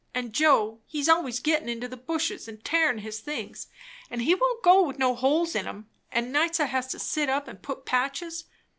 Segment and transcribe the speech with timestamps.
[0.15, 3.67] An' Joe, he's always gettin' into the bushes and tearin' his things,
[4.09, 7.29] and he won't go with no holes in 'em; and nights I has to sit
[7.29, 8.45] up and put patches.